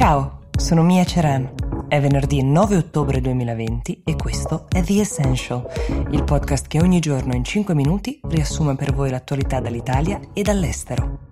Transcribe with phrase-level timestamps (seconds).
[0.00, 1.86] Ciao, sono Mia Ceran.
[1.86, 5.70] È venerdì 9 ottobre 2020 e questo è The Essential,
[6.12, 11.29] il podcast che ogni giorno in 5 minuti riassume per voi l'attualità dall'Italia e dall'estero.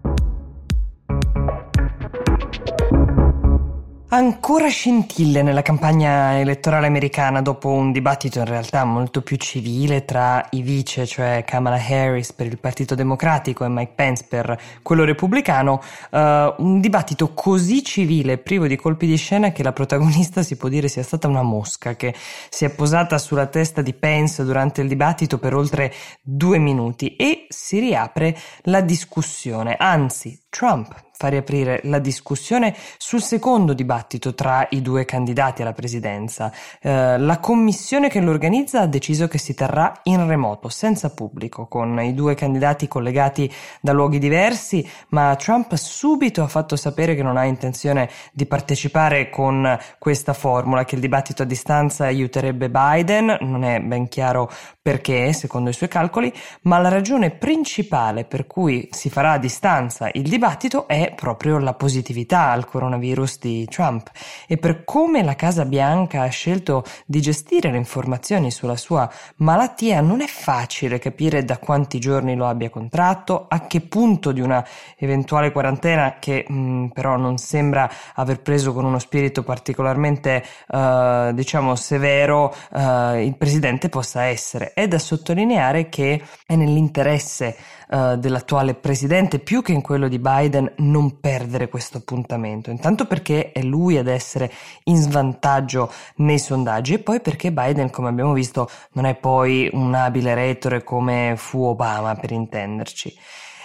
[4.10, 10.46] Ancora scintille nella campagna elettorale americana dopo un dibattito in realtà molto più civile tra
[10.52, 15.82] i vice, cioè Kamala Harris per il Partito Democratico e Mike Pence per quello repubblicano,
[16.10, 20.70] uh, un dibattito così civile, privo di colpi di scena che la protagonista si può
[20.70, 22.14] dire sia stata una mosca che
[22.48, 27.44] si è posata sulla testa di Pence durante il dibattito per oltre due minuti e
[27.50, 34.82] si riapre la discussione, anzi Trump fa riaprire la discussione sul secondo dibattito tra i
[34.82, 36.52] due candidati alla presidenza.
[36.80, 41.66] Eh, la commissione che lo organizza ha deciso che si terrà in remoto, senza pubblico,
[41.66, 47.22] con i due candidati collegati da luoghi diversi, ma Trump subito ha fatto sapere che
[47.24, 53.38] non ha intenzione di partecipare con questa formula, che il dibattito a distanza aiuterebbe Biden,
[53.40, 54.50] non è ben chiaro
[54.88, 60.08] perché, secondo i suoi calcoli, ma la ragione principale per cui si farà a distanza
[60.14, 64.10] il dibattito è proprio la positività al coronavirus di Trump
[64.46, 70.00] e per come la Casa Bianca ha scelto di gestire le informazioni sulla sua malattia
[70.00, 74.66] non è facile capire da quanti giorni lo abbia contratto, a che punto di una
[74.96, 81.30] eventuale quarantena che mh, mm, però non sembra aver preso con uno spirito particolarmente uh,
[81.32, 84.72] diciamo severo uh, il presidente possa essere.
[84.78, 87.56] È da sottolineare che è nell'interesse
[87.88, 92.70] uh, dell'attuale presidente più che in quello di Biden non perdere questo appuntamento.
[92.70, 94.52] Intanto perché è lui ad essere
[94.84, 99.94] in svantaggio nei sondaggi e poi perché Biden, come abbiamo visto, non è poi un
[99.94, 103.18] abile retore come fu Obama per intenderci.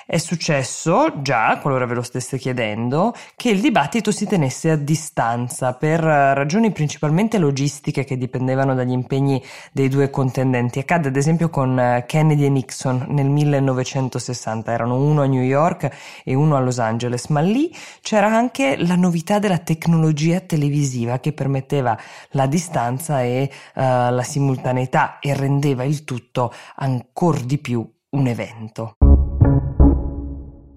[0.05, 5.73] È successo già, qualora ve lo stesse chiedendo, che il dibattito si tenesse a distanza
[5.73, 10.79] per ragioni principalmente logistiche che dipendevano dagli impegni dei due contendenti.
[10.79, 15.89] Accadde ad esempio con eh, Kennedy e Nixon nel 1960, erano uno a New York
[16.25, 21.31] e uno a Los Angeles, ma lì c'era anche la novità della tecnologia televisiva che
[21.31, 21.97] permetteva
[22.31, 28.95] la distanza e uh, la simultaneità e rendeva il tutto ancora di più un evento.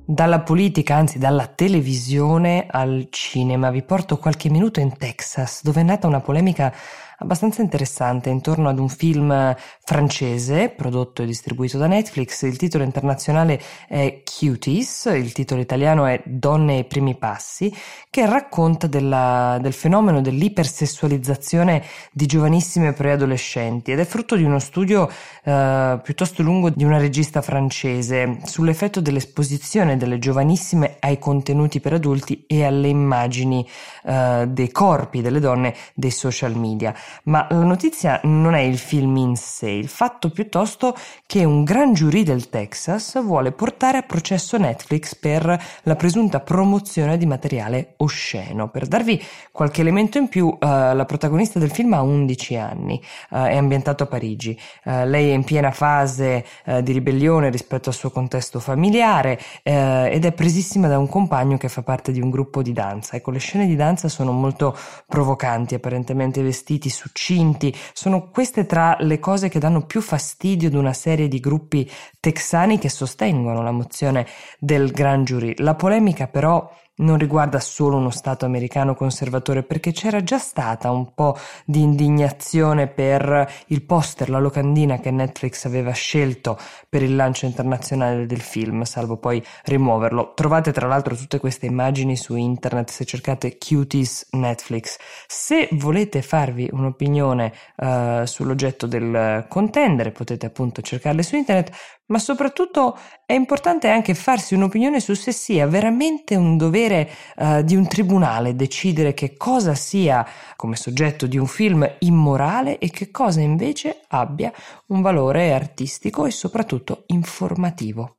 [0.09, 5.83] Dalla politica, anzi dalla televisione al cinema, vi porto qualche minuto in Texas, dove è
[5.83, 6.73] nata una polemica
[7.19, 12.43] abbastanza interessante intorno ad un film francese prodotto e distribuito da Netflix.
[12.43, 17.73] Il titolo internazionale è Cuties, il titolo italiano è Donne ai primi passi,
[18.11, 21.83] che racconta della, del fenomeno dell'ipersessualizzazione
[22.13, 25.09] di giovanissime preadolescenti ed è frutto di uno studio
[25.45, 32.45] eh, piuttosto lungo di una regista francese sull'effetto dell'esposizione delle giovanissime ai contenuti per adulti
[32.47, 33.67] e alle immagini
[34.05, 36.95] eh, dei corpi delle donne dei social media
[37.25, 40.95] ma la notizia non è il film in sé, il fatto piuttosto
[41.27, 47.17] che un gran giurì del Texas vuole portare a processo Netflix per la presunta promozione
[47.17, 48.69] di materiale osceno.
[48.69, 49.23] Per darvi
[49.53, 53.01] qualche elemento in più, uh, la protagonista del film ha 11 anni,
[53.31, 56.45] uh, è ambientato a Parigi, uh, lei è in piena fase
[56.83, 61.83] di ribellione rispetto al suo contesto familiare ed è presissima da un compagno che fa
[61.83, 63.17] parte di un gruppo di danza.
[63.17, 69.19] Ecco, le scene di danza sono molto provocanti, apparentemente vestiti succinti, sono queste tra le
[69.19, 74.27] cose che danno più fastidio ad una serie di gruppi texani che sostengono la mozione
[74.59, 75.55] del Gran Jury.
[75.59, 81.13] La polemica però non riguarda solo uno Stato americano conservatore, perché c'era già stata un
[81.15, 86.59] po' di indignazione per il poster, la locandina che Netflix aveva scelto
[86.89, 90.33] per il lancio internazionale del film, salvo poi rimuoverlo.
[90.35, 94.97] Trovate tra l'altro tutte queste immagini su internet se cercate Cuties Netflix.
[95.27, 101.75] Se volete farvi un'opinione uh, sull'oggetto del contendere, potete appunto cercarle su internet,
[102.07, 107.75] ma soprattutto è importante anche farsi un'opinione su se sia veramente un dovere uh, di
[107.75, 113.41] un tribunale decidere che cosa sia come soggetto di un film immorale e che cosa
[113.41, 114.53] invece abbia
[114.87, 118.17] un valore artistico e soprattutto informativo.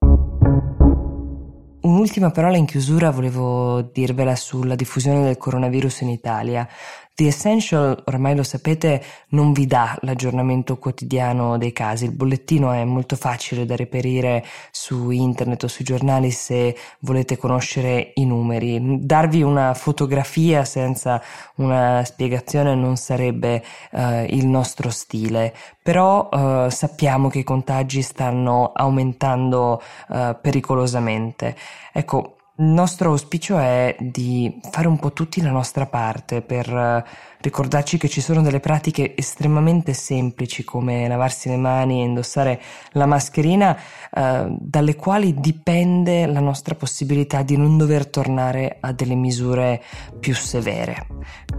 [1.79, 6.67] Un'ultima parola in chiusura volevo dirvela sulla diffusione del coronavirus in Italia.
[7.19, 12.05] The Essential, ormai lo sapete, non vi dà l'aggiornamento quotidiano dei casi.
[12.05, 18.11] Il bollettino è molto facile da reperire su internet o sui giornali se volete conoscere
[18.17, 18.99] i numeri.
[19.03, 21.19] Darvi una fotografia senza
[21.55, 23.63] una spiegazione non sarebbe
[23.93, 31.55] uh, il nostro stile, però uh, sappiamo che i contagi stanno aumentando uh, pericolosamente.
[31.91, 37.05] Ecco, Il nostro auspicio è di fare un po' tutti la nostra parte per eh,
[37.41, 42.59] ricordarci che ci sono delle pratiche estremamente semplici come lavarsi le mani e indossare
[42.93, 43.77] la mascherina
[44.11, 49.83] eh, dalle quali dipende la nostra possibilità di non dover tornare a delle misure
[50.19, 51.05] più severe.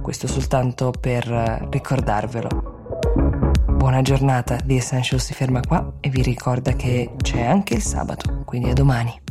[0.02, 2.76] Questo soltanto per eh, ricordarvelo.
[3.68, 8.42] Buona giornata, The Essential si ferma qua e vi ricorda che c'è anche il sabato,
[8.44, 9.26] quindi a domani.